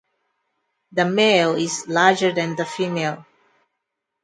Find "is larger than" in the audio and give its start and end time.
1.57-2.55